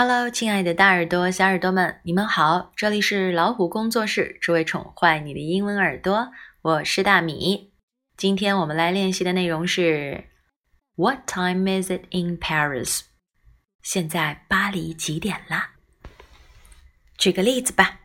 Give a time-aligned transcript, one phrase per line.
[0.00, 2.70] Hello，亲爱的大耳朵、小耳朵们，你们好！
[2.76, 6.30] 这里是老虎工作室，只为宠坏你的英文耳朵。
[6.62, 7.72] 我是大米。
[8.16, 10.28] 今天我们来练习的内容是
[10.94, 13.00] What time is it in Paris？
[13.82, 15.70] 现在巴黎几点啦？
[17.16, 17.98] 举个例子吧，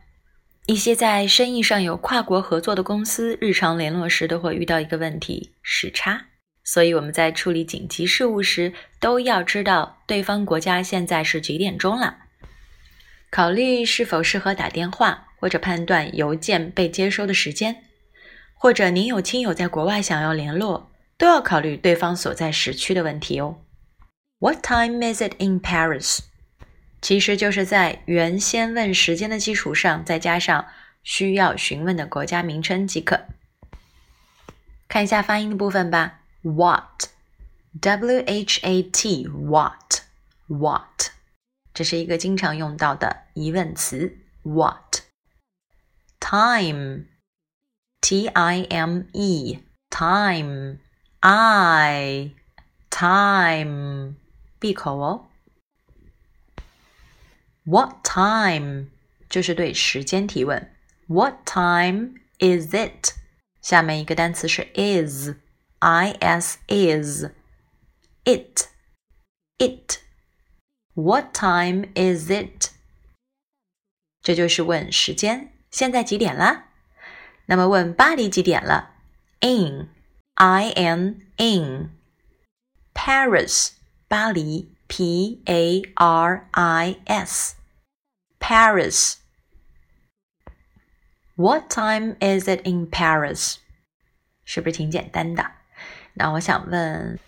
[0.66, 6.26] 一些在生意上有跨国合作的公司，日常联络时都会遇到一个问题——时差。
[6.64, 12.18] 所以我们在处理紧急事务时，都要知道对方国家现在是几点钟了。
[13.30, 17.84] 考虑是否适合打电话，或者判断邮件被接收的时间，
[18.54, 23.58] 或者您有亲友在国外想要联络，都要考虑对方所在时区的问题哦。
[24.38, 26.20] What time is it in Paris？
[27.02, 30.66] 其实就是在原先问时间的基础上，再加上
[31.02, 33.20] 需要询问的国家名称即可。
[34.88, 36.20] 看一下发音的部分吧。
[36.43, 37.09] What,
[37.79, 40.01] W H A T, what,
[40.47, 41.11] what，
[41.73, 44.17] 这是一个经常用到的疑问词。
[44.43, 45.01] What
[46.19, 47.05] time,
[48.01, 50.77] T I M E, time,
[51.19, 52.31] I,
[52.89, 54.15] time，
[54.59, 55.27] 闭口哦。
[57.63, 58.87] What time
[59.29, 60.73] 就是对时间提问。
[61.07, 63.13] What time is it？
[63.61, 65.35] 下面一个单词是 is。
[65.83, 67.25] is is
[68.25, 68.67] it
[69.57, 69.99] it
[70.93, 72.71] what time is it
[74.21, 76.65] 这就是问时间，现在几点了？
[77.45, 78.91] 那么问巴黎几点了？
[79.39, 79.89] In
[80.35, 81.97] I N in
[82.93, 83.71] Paris
[84.07, 87.55] 巴黎 P A R I S
[88.39, 89.15] Paris
[91.35, 93.55] What time is it in Paris？
[94.43, 95.51] 是不是挺简单的？
[96.14, 97.18] 那我想问，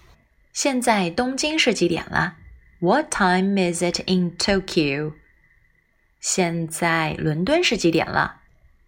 [0.53, 2.37] 现在东京是几点了
[2.79, 5.15] ？What time is it in Tokyo？
[6.21, 8.43] 现在伦敦是几点了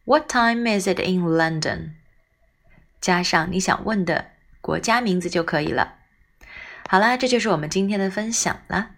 [0.05, 1.93] ？What time is it in London？
[3.01, 5.95] 加上你想问的国家名字就可以了。
[6.89, 8.91] 好啦，这就是我们今天的分享了。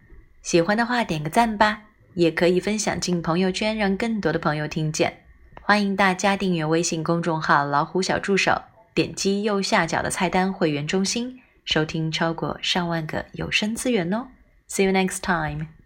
[0.42, 1.82] 喜欢的话点个赞吧，
[2.14, 5.24] 也可以分享进朋友圈，让更多的朋友听见。
[5.60, 8.62] 欢迎大家订阅微信公众号“老虎小助手”。
[8.94, 14.26] 点击右下角的菜单“会员中心”，收听超过上万个有声资源哦。
[14.68, 15.79] See you next time.